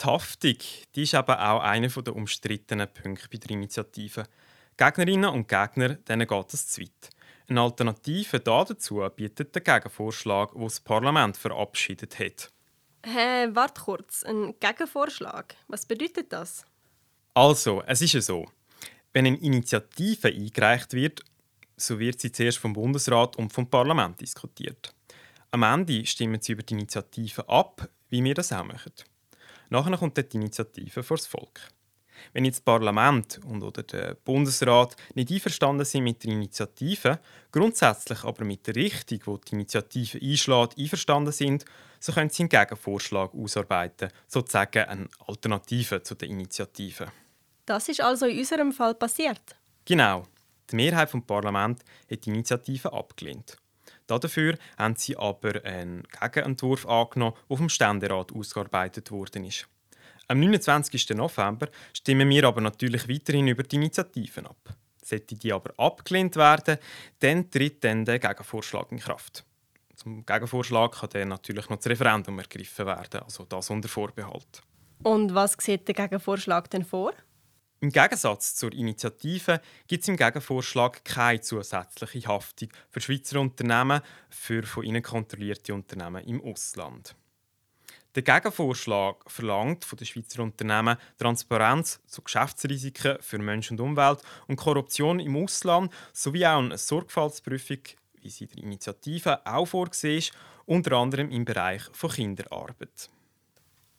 Die 0.00 0.06
Haftung 0.06 0.56
die 0.94 1.02
ist 1.02 1.14
aber 1.14 1.50
auch 1.50 1.60
einer 1.60 1.88
der 1.88 2.16
umstrittenen 2.16 2.88
Punkte 2.88 3.28
bei 3.30 3.38
der 3.38 3.50
Initiative. 3.50 4.24
Gegnerinnen 4.76 5.30
und 5.30 5.46
Gegner 5.46 5.94
denen 5.94 6.26
geht 6.26 6.54
es 6.54 6.68
zu 6.68 6.80
weit. 6.80 7.10
Eine 7.48 7.60
Alternative 7.62 8.40
dazu 8.40 9.06
bietet 9.14 9.54
der 9.54 9.62
Gegenvorschlag, 9.62 10.52
den 10.52 10.62
das 10.62 10.80
Parlament 10.80 11.36
verabschiedet 11.36 12.18
hat. 12.18 12.50
Hä, 13.04 13.10
hey, 13.12 13.54
warte 13.54 13.82
kurz. 13.82 14.22
Ein 14.22 14.54
Gegenvorschlag. 14.58 15.54
Was 15.68 15.84
bedeutet 15.84 16.32
das? 16.32 16.64
Also, 17.34 17.82
es 17.86 18.00
ist 18.00 18.14
ja 18.14 18.20
so. 18.20 18.46
Wenn 19.12 19.26
eine 19.26 19.38
Initiative 19.38 20.28
eingereicht 20.28 20.92
wird, 20.94 21.22
so 21.76 21.98
wird 21.98 22.20
sie 22.20 22.32
zuerst 22.32 22.58
vom 22.58 22.72
Bundesrat 22.72 23.36
und 23.36 23.52
vom 23.52 23.68
Parlament 23.68 24.20
diskutiert. 24.20 24.94
Am 25.50 25.62
Ende 25.62 26.06
stimmen 26.06 26.40
sie 26.40 26.52
über 26.52 26.62
die 26.62 26.74
Initiative 26.74 27.48
ab, 27.48 27.88
wie 28.08 28.22
wir 28.22 28.34
das 28.34 28.52
auch 28.52 28.64
machen. 28.64 28.92
Nachher 29.70 29.96
kommt 29.96 30.16
die 30.16 30.36
Initiative 30.36 31.02
vor 31.02 31.16
das 31.16 31.26
Volk. 31.26 31.60
Wenn 32.32 32.44
jetzt 32.44 32.58
das 32.58 32.64
Parlament 32.64 33.40
und 33.46 33.62
oder 33.62 33.82
der 33.82 34.14
Bundesrat 34.14 34.96
nicht 35.14 35.30
einverstanden 35.30 35.84
sind 35.84 36.04
mit 36.04 36.22
der 36.22 36.32
Initiative, 36.32 37.18
grundsätzlich 37.50 38.24
aber 38.24 38.44
mit 38.44 38.66
der 38.66 38.74
Richtung, 38.74 39.20
wo 39.24 39.36
die 39.38 39.54
Initiative 39.54 40.18
einschlägt, 40.20 40.76
einverstanden 40.76 41.32
sind, 41.32 41.64
so 41.98 42.12
können 42.12 42.30
sie 42.30 42.42
einen 42.42 42.48
Gegenvorschlag 42.48 43.32
ausarbeiten, 43.32 44.10
sozusagen 44.26 44.84
eine 44.84 45.08
Alternative 45.26 46.02
zu 46.02 46.14
der 46.14 46.28
Initiative. 46.28 47.12
Das 47.64 47.88
ist 47.88 48.00
also 48.00 48.26
in 48.26 48.38
unserem 48.38 48.72
Fall 48.72 48.94
passiert. 48.94 49.56
Genau. 49.84 50.26
Die 50.70 50.76
Mehrheit 50.76 51.12
des 51.12 51.24
Parlaments 51.24 51.84
hat 52.10 52.24
die 52.24 52.30
Initiative 52.30 52.92
abgelehnt. 52.92 53.56
Dafür 54.18 54.56
haben 54.76 54.96
sie 54.96 55.16
aber 55.16 55.64
einen 55.64 56.02
Gegenentwurf 56.20 56.86
angenommen, 56.86 57.36
der 57.48 57.56
vom 57.56 57.68
Ständerat 57.68 58.32
ausgearbeitet 58.32 59.10
worden 59.10 59.44
ist. 59.44 59.68
Am 60.26 60.40
29. 60.40 61.10
November 61.10 61.68
stimmen 61.92 62.28
wir 62.28 62.44
aber 62.44 62.60
natürlich 62.60 63.08
weiterhin 63.08 63.48
über 63.48 63.62
die 63.62 63.76
Initiativen 63.76 64.46
ab. 64.46 64.74
Sollte 65.02 65.34
die 65.34 65.52
aber 65.52 65.72
abgelehnt 65.76 66.36
werden, 66.36 66.78
dann 67.18 67.50
tritt 67.50 67.82
dann 67.84 68.04
der 68.04 68.18
Gegenvorschlag 68.18 68.92
in 68.92 68.98
Kraft. 68.98 69.44
Zum 69.94 70.24
Gegenvorschlag 70.24 70.92
kann 70.92 71.10
dann 71.10 71.28
natürlich 71.28 71.68
noch 71.68 71.76
das 71.76 71.86
Referendum 71.86 72.38
ergriffen 72.38 72.86
werden, 72.86 73.22
also 73.22 73.44
das 73.44 73.70
unter 73.70 73.88
Vorbehalt. 73.88 74.62
Und 75.02 75.34
was 75.34 75.56
sieht 75.58 75.88
der 75.88 75.94
Gegenvorschlag 75.94 76.70
denn 76.70 76.84
vor? 76.84 77.12
Im 77.82 77.90
Gegensatz 77.90 78.56
zur 78.56 78.74
Initiative 78.74 79.58
gibt 79.86 80.02
es 80.02 80.08
im 80.08 80.18
Gegenvorschlag 80.18 81.02
keine 81.02 81.40
zusätzliche 81.40 82.28
Haftung 82.28 82.68
für 82.90 83.00
Schweizer 83.00 83.40
Unternehmen 83.40 84.02
für 84.28 84.64
von 84.64 84.84
ihnen 84.84 85.02
kontrollierte 85.02 85.72
Unternehmen 85.72 86.22
im 86.24 86.42
Ausland. 86.44 87.14
Der 88.14 88.22
Gegenvorschlag 88.22 89.30
verlangt 89.30 89.86
von 89.86 89.96
den 89.96 90.06
Schweizer 90.06 90.42
Unternehmen 90.42 90.98
Transparenz 91.16 92.00
zu 92.06 92.20
Geschäftsrisiken 92.20 93.16
für 93.22 93.38
Mensch 93.38 93.70
und 93.70 93.80
Umwelt 93.80 94.20
und 94.46 94.56
Korruption 94.56 95.18
im 95.18 95.36
Ausland 95.36 95.90
sowie 96.12 96.44
auch 96.44 96.58
eine 96.58 96.76
Sorgfaltsprüfung, 96.76 97.78
wie 98.20 98.28
sie 98.28 98.44
in 98.44 98.50
der 98.50 98.64
Initiative 98.64 99.46
auch 99.46 99.64
vorgesehen 99.64 100.18
ist, 100.18 100.32
unter 100.66 100.98
anderem 100.98 101.30
im 101.30 101.46
Bereich 101.46 101.84
von 101.92 102.10
Kinderarbeit. 102.10 103.08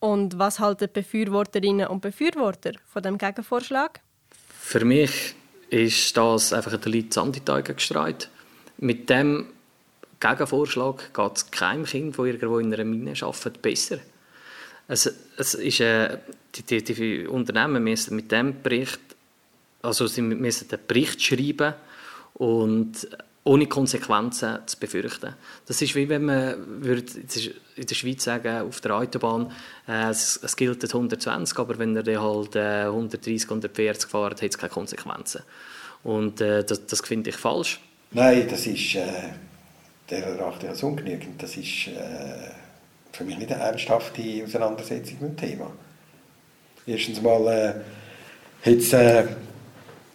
Und 0.01 0.39
was 0.39 0.59
halten 0.59 0.89
Befürworterinnen 0.91 1.87
und 1.87 2.01
Befürworter 2.01 2.71
von 2.87 3.03
dem 3.03 3.19
Gegenvorschlag? 3.19 4.01
Für 4.59 4.83
mich 4.83 5.35
ist 5.69 6.17
das 6.17 6.53
einfach 6.53 6.75
der 6.75 6.91
Lied 6.91 7.13
Sanditeig 7.13 7.77
gestreut. 7.77 8.27
Mit 8.79 9.11
dem 9.11 9.45
Gegenvorschlag 10.19 11.13
geht 11.13 11.37
es 11.37 11.51
keinem 11.51 11.85
Kind, 11.85 12.17
das 12.17 12.25
irgendwo 12.25 12.57
in 12.57 12.73
einer 12.73 12.83
Mine 12.83 13.13
arbeitet, 13.21 13.61
besser. 13.61 13.99
Es, 14.87 15.05
es 15.37 15.53
ist, 15.53 15.79
äh, 15.81 16.17
die, 16.55 16.63
die, 16.63 16.83
die, 16.83 17.27
Unternehmen 17.27 17.83
müssen 17.83 18.15
mit 18.15 18.31
dem 18.31 18.59
Bericht, 18.63 18.99
also 19.83 20.07
sie 20.07 20.23
müssen 20.23 20.67
den 20.67 20.79
Bericht 20.87 21.21
schreiben 21.21 21.75
und 22.33 23.07
ohne 23.43 23.65
Konsequenzen 23.65 24.59
zu 24.67 24.77
befürchten. 24.77 25.35
Das 25.65 25.81
ist 25.81 25.95
wie 25.95 26.07
wenn 26.07 26.25
man 26.25 26.83
würde 26.83 27.05
in 27.75 27.85
der 27.85 27.95
Schweiz 27.95 28.23
sagen, 28.23 28.67
auf 28.67 28.81
der 28.81 28.95
Autobahn, 28.95 29.51
äh, 29.87 30.09
es, 30.09 30.55
gilt 30.55 30.83
120, 30.83 31.57
aber 31.57 31.77
wenn 31.79 31.95
er 31.95 32.21
halt 32.21 32.55
äh, 32.55 32.83
130, 32.85 33.49
140 33.49 34.09
fährt, 34.09 34.41
hat 34.41 34.49
es 34.49 34.57
keine 34.57 34.69
Konsequenzen. 34.69 35.41
Und 36.03 36.41
äh, 36.41 36.63
das, 36.63 36.85
das 36.85 37.01
finde 37.01 37.31
ich 37.31 37.35
falsch. 37.35 37.79
Nein, 38.11 38.47
das 38.49 38.67
ist, 38.67 38.95
äh, 38.95 39.07
der 40.09 40.25
erachte 40.25 40.65
ich 40.65 40.69
als 40.69 40.83
ungenügend. 40.83 41.41
Das 41.41 41.55
ist 41.57 41.87
äh, 41.87 42.51
für 43.11 43.23
mich 43.23 43.37
nicht 43.37 43.51
eine 43.51 43.63
ernsthafte 43.63 44.43
Auseinandersetzung 44.43 45.17
mit 45.21 45.29
dem 45.31 45.37
Thema. 45.37 45.71
Erstens 46.85 47.21
mal 47.21 47.47
äh, 47.47 48.69
hat 48.69 48.77
es 48.77 48.93
äh, 48.93 49.25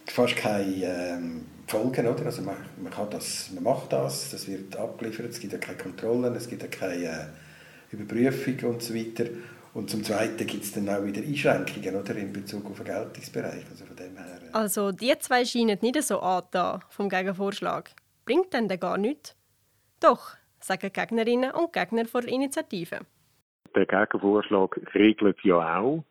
fast 0.05 0.35
keine 0.35 0.83
ähm, 0.83 1.45
Folgen, 1.67 2.07
oder? 2.07 2.25
Also 2.25 2.41
man, 2.41 2.55
man, 2.81 2.91
kann 2.91 3.09
das, 3.09 3.51
man 3.53 3.63
macht 3.63 3.91
das, 3.91 4.31
das 4.31 4.47
wird 4.47 4.75
abgeliefert, 4.77 5.27
es 5.31 5.39
gibt 5.39 5.53
ja 5.53 5.59
keine 5.59 5.77
Kontrollen, 5.77 6.33
es 6.35 6.49
gibt 6.49 6.61
ja 6.61 6.67
keine 6.69 7.03
äh, 7.03 7.95
Überprüfung 7.95 8.71
und 8.71 8.81
so 8.81 8.95
weiter. 8.95 9.25
Und 9.73 9.89
zum 9.89 10.03
Zweiten 10.03 10.47
gibt 10.47 10.63
es 10.63 10.71
dann 10.71 10.89
auch 10.89 11.03
wieder 11.03 11.21
Einschränkungen 11.21 11.95
oder, 11.95 12.15
in 12.15 12.33
Bezug 12.33 12.65
auf 12.65 12.77
den 12.77 12.85
Geltungsbereich. 12.85 13.65
Also, 13.69 13.85
von 13.85 13.95
dem 13.95 14.17
her, 14.17 14.39
äh 14.41 14.53
also 14.53 14.91
die 14.91 15.13
zwei 15.19 15.45
scheinen 15.45 15.77
nicht 15.81 16.01
so 16.01 16.19
an 16.19 16.81
vom 16.89 17.09
Gegenvorschlag. 17.09 17.91
Bringt 18.25 18.53
denn 18.53 18.67
der 18.67 18.77
gar 18.77 18.97
nichts? 18.97 19.35
Doch, 19.99 20.35
sagen 20.59 20.91
Gegnerinnen 20.91 21.51
und 21.51 21.73
Gegner 21.73 22.05
der 22.05 22.27
Initiative. 22.27 23.01
Der 23.75 23.85
Gegenvorschlag 23.85 24.79
regelt 24.95 25.37
ja 25.43 25.79
auch 25.79 26.03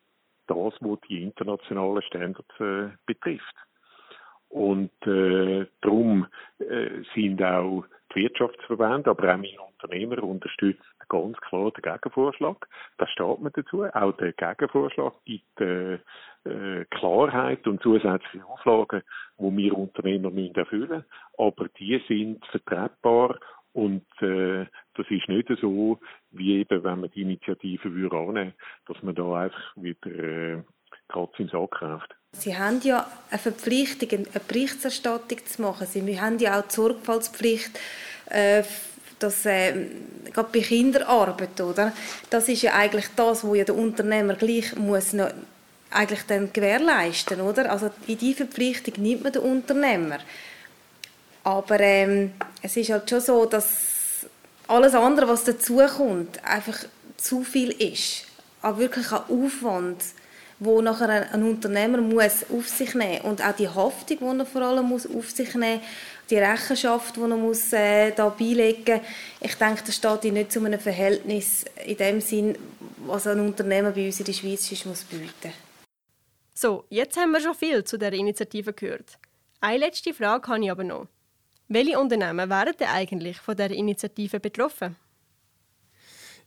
das, 0.47 0.73
was 0.79 0.99
die 1.09 1.23
internationalen 1.23 2.01
Standards 2.03 2.59
äh, 2.59 2.89
betrifft. 3.05 3.55
Und 4.49 4.91
äh, 5.05 5.65
darum 5.81 6.27
äh, 6.59 7.03
sind 7.13 7.41
auch 7.43 7.83
die 8.15 8.21
Wirtschaftsverbände, 8.21 9.09
aber 9.09 9.33
auch 9.33 9.37
meine 9.37 9.61
Unternehmer 9.61 10.23
unterstützen 10.23 10.81
ganz 11.09 11.37
klar 11.37 11.71
den 11.71 11.81
Gegenvorschlag. 11.81 12.67
Da 12.97 13.07
steht 13.07 13.39
man 13.39 13.51
dazu. 13.55 13.83
Auch 13.85 14.11
der 14.17 14.33
Gegenvorschlag 14.33 15.13
gibt 15.25 15.61
äh, 15.61 15.95
äh, 16.45 16.85
Klarheit 16.89 17.67
und 17.67 17.81
zusätzliche 17.81 18.45
Auflagen, 18.45 19.03
die 19.37 19.57
wir 19.57 19.77
Unternehmer 19.77 20.29
müssen 20.29 20.55
erfüllen 20.55 21.05
Aber 21.37 21.67
die 21.79 22.01
sind 22.07 22.45
vertretbar 22.47 23.39
und 23.73 24.05
äh, 24.21 24.65
das 24.95 25.05
ist 25.09 25.29
nicht 25.29 25.49
so, 25.61 25.99
wie 26.31 26.59
eben, 26.59 26.83
wenn 26.83 27.01
man 27.01 27.11
die 27.11 27.21
Initiative 27.21 27.93
würde 27.93 28.17
annehmen, 28.17 28.53
dass 28.87 29.01
man 29.03 29.15
da 29.15 29.43
einfach 29.43 29.75
wieder 29.75 30.07
äh, 30.07 30.63
Katze 31.07 31.43
im 31.43 31.49
Sack 31.49 31.71
kauft. 31.71 32.15
Sie 32.33 32.57
haben 32.57 32.81
ja 32.83 33.09
eine 33.29 33.39
Verpflichtung, 33.39 34.09
eine 34.09 34.41
Berichterstattung 34.47 35.39
zu 35.45 35.61
machen. 35.61 35.87
Sie 35.87 36.21
haben 36.21 36.37
ja 36.39 36.59
auch 36.59 36.67
die 36.67 36.75
Sorgfaltspflicht, 36.75 37.79
äh, 38.29 38.63
dass, 39.19 39.45
äh, 39.45 39.73
gerade 40.31 40.49
bei 40.53 40.59
Kinderarbeit, 40.59 41.59
oder? 41.59 41.93
Das 42.29 42.47
ist 42.47 42.61
ja 42.61 42.73
eigentlich 42.73 43.07
das, 43.15 43.43
was 43.43 43.57
ja 43.57 43.63
der 43.63 43.75
Unternehmer 43.75 44.35
gleich 44.35 44.75
muss 44.75 45.13
noch 45.13 45.31
eigentlich 45.89 46.23
dann 46.27 46.51
gewährleisten, 46.51 47.41
oder? 47.41 47.71
Also 47.71 47.89
in 48.07 48.17
diese 48.17 48.45
Verpflichtung 48.45 49.01
nimmt 49.01 49.23
man 49.23 49.31
den 49.31 49.41
Unternehmer. 49.41 50.19
Aber 51.43 51.79
ähm, 51.79 52.33
es 52.61 52.75
ist 52.75 52.89
halt 52.89 53.09
schon 53.09 53.21
so, 53.21 53.45
dass 53.45 54.27
alles 54.67 54.93
andere, 54.93 55.29
was 55.29 55.45
dazukommt, 55.45 56.43
einfach 56.43 56.77
zu 57.15 57.43
viel 57.43 57.71
ist. 57.71 58.25
Auch 58.61 58.77
wirklich 58.77 59.11
ein 59.11 59.21
Aufwand 59.29 60.03
wo 60.59 60.81
nachher 60.81 61.09
ein, 61.09 61.23
ein 61.31 61.43
Unternehmer 61.43 61.99
muss 61.99 62.45
auf 62.49 62.67
sich 62.67 62.93
nehmen 62.95 63.21
und 63.21 63.41
auch 63.43 63.55
die 63.55 63.69
Haftung, 63.69 64.17
die 64.19 64.39
er 64.39 64.45
vor 64.45 64.61
allem 64.61 64.85
muss 64.87 65.07
auf 65.07 65.29
sich 65.29 65.53
nehmen 65.53 65.81
die 66.29 66.37
Rechenschaft, 66.37 67.15
die 67.15 67.21
er 67.21 67.27
muss, 67.27 67.73
äh, 67.73 68.11
da 68.11 68.29
beilegen 68.29 69.01
Ich 69.39 69.55
denke, 69.55 69.83
das 69.85 69.95
steht 69.95 70.25
in 70.25 70.33
nicht 70.33 70.51
zu 70.51 70.63
einem 70.63 70.79
Verhältnis 70.79 71.65
in 71.85 71.97
dem 71.97 72.21
Sinn, 72.21 72.57
was 73.05 73.27
ein 73.27 73.39
Unternehmer 73.39 73.91
bei 73.91 74.07
uns 74.07 74.19
in 74.19 74.25
der 74.25 74.33
Schweiz 74.33 74.71
ist, 74.71 74.85
muss 74.85 75.03
bieten. 75.03 75.53
So, 76.53 76.85
jetzt 76.89 77.17
haben 77.17 77.31
wir 77.31 77.41
schon 77.41 77.55
viel 77.55 77.83
zu 77.83 77.97
der 77.97 78.13
Initiative 78.13 78.73
gehört. 78.73 79.17
Eine 79.61 79.85
letzte 79.85 80.13
Frage 80.13 80.47
habe 80.47 80.63
ich 80.63 80.71
aber 80.71 80.83
noch. 80.83 81.07
Welche 81.67 81.99
Unternehmen 81.99 82.49
wären 82.49 82.73
denn 82.79 82.87
eigentlich 82.87 83.37
von 83.37 83.55
der 83.55 83.71
Initiative 83.71 84.39
betroffen? 84.39 84.95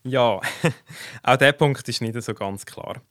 Ja, 0.03 0.41
auch 1.23 1.37
der 1.37 1.53
Punkt 1.53 1.87
ist 1.89 2.01
nicht 2.01 2.21
so 2.23 2.35
ganz 2.35 2.65
klar. 2.65 3.03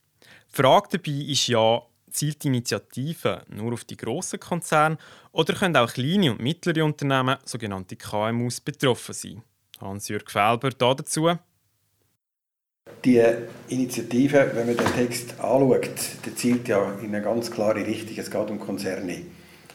Die 0.51 0.61
Frage 0.61 0.87
dabei 0.91 1.31
ist 1.31 1.47
ja, 1.47 1.81
zielt 2.11 2.43
die 2.43 2.47
Initiative 2.47 3.43
nur 3.49 3.73
auf 3.73 3.85
die 3.85 3.97
grossen 3.97 4.39
Konzerne 4.39 4.97
oder 5.31 5.53
können 5.53 5.77
auch 5.77 5.93
kleine 5.93 6.31
und 6.31 6.41
mittlere 6.41 6.83
Unternehmen, 6.83 7.37
sogenannte 7.45 7.95
KMUs, 7.95 8.61
betroffen 8.61 9.13
sein? 9.13 9.43
Hans-Jürg 9.79 10.29
Felber 10.29 10.71
dazu. 10.71 11.29
Die 13.05 13.23
Initiative, 13.69 14.51
wenn 14.53 14.67
man 14.67 14.75
den 14.75 14.93
Text 14.93 15.39
anschaut, 15.39 15.89
der 16.25 16.35
zielt 16.35 16.67
ja 16.67 16.93
in 17.01 17.13
eine 17.13 17.21
ganz 17.21 17.49
klare 17.51 17.85
Richtung. 17.85 18.17
Es 18.17 18.31
geht 18.31 18.49
um 18.49 18.59
Konzerne. 18.59 19.21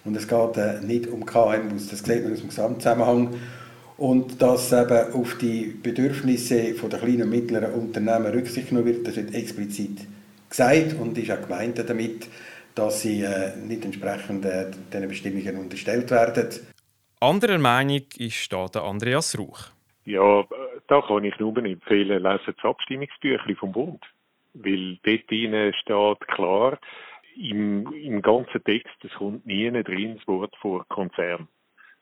Und 0.05 0.17
es 0.17 0.29
geht 0.29 0.57
äh, 0.57 0.81
nicht 0.81 1.07
um 1.07 1.25
KMUs. 1.25 1.89
Das 1.89 2.01
sieht 2.01 2.23
man 2.25 2.33
aus 2.33 2.41
dem 2.41 2.49
Gesamtzusammenhang. 2.49 3.35
Und 3.97 4.43
dass 4.43 4.73
eben 4.73 5.15
auf 5.15 5.39
die 5.39 5.67
Bedürfnisse 5.67 6.75
der 6.75 6.99
kleinen 6.99 7.23
und 7.23 7.31
mittleren 7.31 7.73
Unternehmen 7.73 8.27
Rücksicht 8.27 8.69
genommen 8.69 8.87
wird, 8.87 9.07
das 9.07 9.17
wird 9.17 9.33
explizit 9.33 10.01
gesagt 10.57 11.01
und 11.01 11.19
ist 11.19 11.31
auch 11.31 11.43
gemeint 11.43 11.79
damit, 11.79 12.29
dass 12.75 13.03
sie 13.03 13.23
äh, 13.23 13.57
nicht 13.57 13.85
entsprechend 13.85 14.45
äh, 14.45 14.71
diesen 14.93 15.09
Bestimmungen 15.09 15.59
unterstellt 15.59 16.11
werden. 16.11 16.49
Anderer 17.21 17.59
Meinung 17.59 18.03
ist 18.19 18.53
da 18.53 18.67
der 18.67 18.83
Andreas 18.83 19.39
Rauch. 19.39 19.71
Ja, 20.05 20.45
da 20.89 21.01
kann 21.01 21.25
ich 21.25 21.39
nur 21.39 21.57
empfehlen, 21.57 22.23
lesen 22.23 22.55
das 22.55 22.65
Abstimmungsbüchlein 22.65 23.57
vom 23.57 23.73
Bund. 23.73 24.05
Weil 24.53 24.99
dort 25.03 25.75
steht 25.77 26.29
klar, 26.29 26.79
im, 27.37 27.93
im 27.93 28.23
ganzen 28.23 28.63
Text, 28.65 28.95
es 29.03 29.13
kommt 29.15 29.47
nie 29.47 29.71
drin 29.83 30.17
das 30.17 30.29
Wort 30.29 30.55
vor 30.61 30.87
Konzern, 30.89 31.49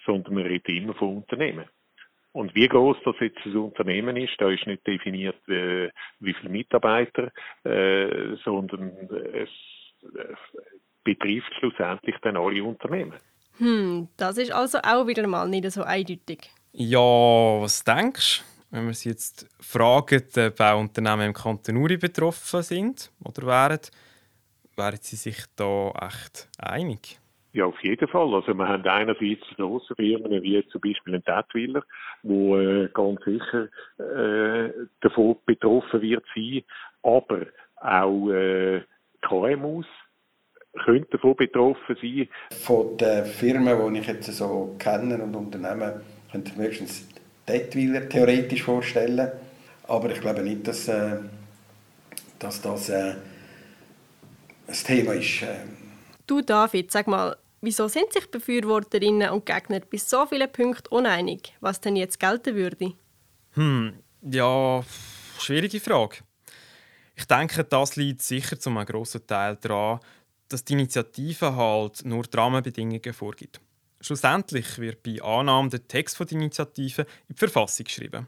sondern 0.04 0.35
man 0.35 0.44
redet 0.44 0.68
immer 0.68 0.94
von 0.94 1.18
Unternehmen. 1.18 1.64
Und 2.32 2.54
wie 2.54 2.66
groß 2.66 2.96
das 3.04 3.14
jetzt 3.20 3.38
das 3.44 3.54
Unternehmen 3.54 4.16
ist, 4.16 4.32
da 4.38 4.50
ist 4.50 4.66
nicht 4.66 4.86
definiert, 4.86 5.36
wie, 5.46 5.90
wie 6.20 6.34
viele 6.34 6.48
Mitarbeiter, 6.48 7.30
äh, 7.64 8.36
sondern 8.42 8.90
es 9.34 9.50
äh, 10.02 10.34
betrifft 11.04 11.52
schlussendlich 11.58 12.16
dann 12.22 12.36
alle 12.38 12.64
Unternehmen. 12.64 13.18
Hm, 13.58 14.08
das 14.16 14.38
ist 14.38 14.52
also 14.52 14.78
auch 14.78 15.06
wieder 15.06 15.26
mal 15.26 15.48
nicht 15.48 15.70
so 15.70 15.82
eindeutig. 15.82 16.50
Ja, 16.72 16.98
was 16.98 17.84
denkst 17.84 18.40
du? 18.40 18.76
Wenn 18.76 18.86
wir 18.86 18.94
sie 18.94 19.10
jetzt 19.10 19.46
fragen, 19.60 20.22
ob 20.34 20.60
auch 20.60 20.80
Unternehmen 20.80 21.26
im 21.26 21.34
Kanton 21.34 21.76
Uri 21.76 21.98
betroffen 21.98 22.62
sind 22.62 23.12
oder 23.22 23.46
wären, 23.46 23.80
wären 24.76 24.98
sie 25.02 25.16
sich 25.16 25.44
da 25.54 25.90
echt 26.00 26.48
einig? 26.56 27.18
Ja, 27.54 27.66
auf 27.66 27.78
jeden 27.82 28.09
Fall. 28.09 28.35
Also 28.35 28.54
wir 28.54 28.66
haben 28.66 28.87
einerseits 28.87 29.42
große 29.56 29.94
Firmen 29.94 30.42
wie 30.42 30.66
zum 30.68 30.80
Beispiel 30.80 31.14
ein 31.14 31.25
Tatwiller, 31.25 31.82
wo 32.23 32.56
äh, 32.56 32.88
ganz 32.94 33.21
sicher 33.25 33.68
äh, 33.99 34.71
davon 35.02 35.37
betroffen 35.44 36.00
wird 36.00 36.25
sein, 36.35 36.62
aber 37.02 37.47
auch 37.76 38.30
äh, 38.30 38.82
KMUs 39.21 39.87
könnten 40.85 41.11
davon 41.11 41.37
betroffen 41.37 41.97
sein. 42.00 42.28
Von 42.50 42.97
den 42.97 43.26
Firmen, 43.26 43.94
die 43.94 44.00
ich 44.00 44.06
jetzt 44.06 44.32
so 44.32 44.75
kenne 44.78 45.23
und 45.23 45.35
Unternehmen, 45.35 46.00
könnte 46.30 46.52
ich 46.52 46.59
höchstens 46.59 47.09
Detwiler 47.47 48.09
theoretisch 48.09 48.62
vorstellen. 48.62 49.30
Aber 49.88 50.11
ich 50.11 50.21
glaube 50.21 50.42
nicht, 50.42 50.66
dass, 50.66 50.88
äh, 50.88 51.18
dass 52.38 52.62
das 52.62 52.88
äh, 52.88 53.14
ein 54.66 54.75
Thema 54.87 55.12
ist. 55.12 55.42
Äh. 55.42 55.56
Du, 56.26 56.40
David, 56.40 56.90
sag 56.90 57.09
mal, 57.09 57.37
wieso 57.62 57.88
sind 57.88 58.12
sich 58.12 58.31
Befürworterinnen 58.31 59.31
und 59.31 59.47
Gegner 59.47 59.81
bis 59.81 60.11
so 60.11 60.26
vielen 60.26 60.52
Punkten 60.52 60.95
uneinig, 60.95 61.54
was 61.61 61.81
denn 61.81 61.97
jetzt 61.97 62.21
gelten 62.21 62.54
würde? 62.54 62.92
Hm, 63.52 63.95
ja, 64.21 64.85
schwierige 65.38 65.81
Frage. 65.81 66.19
Ich 67.14 67.25
denke, 67.26 67.64
das 67.64 67.97
liegt 67.97 68.23
sicher 68.23 68.59
zu 68.59 68.71
einem 68.71 68.85
grossen 68.85 69.26
Teil 69.26 69.57
daran, 69.57 70.00
dass 70.49 70.64
die 70.64 70.75
Initiative 70.75 71.57
halt 71.57 72.04
nur 72.04 72.25
die 72.25 72.37
Rahmenbedingungen 72.37 73.12
vorgibt. 73.12 73.61
Schlussendlich 74.00 74.78
wird 74.78 75.02
bei 75.02 75.23
Annahme 75.23 75.69
der 75.69 75.87
Text 75.87 76.19
der 76.19 76.33
Initiative 76.33 77.02
in 77.28 77.34
die 77.34 77.39
Verfassung 77.39 77.84
geschrieben. 77.84 78.26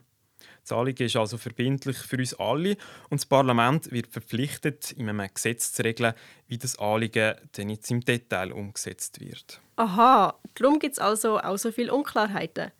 Das 0.67 0.75
Anliegen 0.75 1.05
ist 1.05 1.15
also 1.15 1.37
verbindlich 1.37 1.97
für 1.97 2.17
uns 2.17 2.33
alle 2.39 2.71
und 3.11 3.21
das 3.21 3.27
Parlament 3.27 3.91
wird 3.91 4.07
verpflichtet, 4.07 4.93
in 4.93 5.07
einem 5.07 5.29
Gesetz 5.31 5.71
zu 5.71 5.83
regeln, 5.83 6.15
wie 6.47 6.57
das 6.57 6.79
Anliegen 6.79 7.35
dann 7.51 7.69
jetzt 7.69 7.91
im 7.91 8.01
Detail 8.01 8.51
umgesetzt 8.51 9.19
wird. 9.19 9.61
Aha, 9.75 10.33
darum 10.55 10.79
gibt 10.79 10.93
es 10.93 10.99
also 10.99 11.39
auch 11.39 11.57
so 11.57 11.71
viele 11.71 11.93
Unklarheiten. 11.93 12.71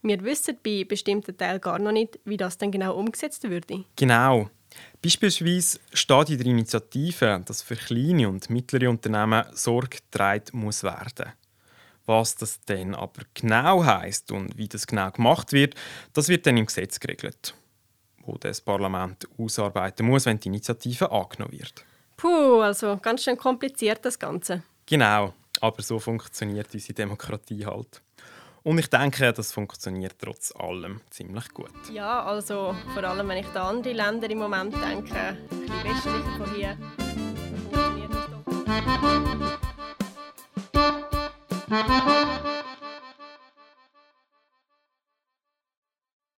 Wir 0.00 0.24
wissen 0.24 0.56
bei 0.64 0.84
bestimmten 0.84 1.36
Teilen 1.36 1.60
gar 1.60 1.78
noch 1.78 1.92
nicht, 1.92 2.18
wie 2.24 2.38
das 2.38 2.56
dann 2.56 2.70
genau 2.70 2.96
umgesetzt 2.96 3.44
würde. 3.50 3.84
Genau. 3.96 4.48
Beispielsweise 5.02 5.78
steht 5.92 6.30
in 6.30 6.38
der 6.38 6.46
Initiative, 6.46 7.42
dass 7.44 7.60
für 7.60 7.76
kleine 7.76 8.30
und 8.30 8.48
mittlere 8.48 8.88
Unternehmen 8.88 9.44
Sorge 9.52 9.98
getragen 9.98 10.58
muss 10.58 10.82
werden. 10.82 11.32
Was 12.06 12.36
das 12.36 12.60
dann 12.64 12.94
aber 12.94 13.22
genau 13.34 13.84
heißt 13.84 14.30
und 14.30 14.56
wie 14.56 14.68
das 14.68 14.86
genau 14.86 15.10
gemacht 15.10 15.52
wird, 15.52 15.74
das 16.12 16.28
wird 16.28 16.46
dann 16.46 16.56
im 16.56 16.66
Gesetz 16.66 17.00
geregelt, 17.00 17.54
wo 18.24 18.38
das 18.38 18.60
Parlament 18.60 19.28
ausarbeiten 19.36 20.06
muss, 20.06 20.26
wenn 20.26 20.38
die 20.38 20.48
Initiative 20.48 21.10
angenommen 21.10 21.52
wird. 21.52 21.84
Puh, 22.16 22.60
also 22.60 22.96
ganz 23.02 23.24
schön 23.24 23.36
kompliziert 23.36 24.04
das 24.04 24.18
Ganze. 24.18 24.62
Genau, 24.86 25.34
aber 25.60 25.82
so 25.82 25.98
funktioniert 25.98 26.72
unsere 26.72 26.94
Demokratie 26.94 27.66
halt. 27.66 28.00
Und 28.62 28.78
ich 28.78 28.88
denke, 28.88 29.32
das 29.32 29.52
funktioniert 29.52 30.16
trotz 30.18 30.52
allem 30.56 31.00
ziemlich 31.10 31.48
gut. 31.50 31.70
Ja, 31.92 32.24
also 32.24 32.74
vor 32.94 33.04
allem, 33.04 33.28
wenn 33.28 33.38
ich 33.38 33.46
an 33.48 33.76
andere 33.76 33.94
Länder 33.94 34.28
im 34.30 34.38
Moment 34.38 34.74
denke, 34.74 35.36
die 35.50 35.88
westlichen 35.88 36.36
von 36.36 36.54
hier, 36.54 36.76
funktioniert 37.70 38.10
das 38.12 38.26
doch. 39.56 39.65
Musik 41.68 42.65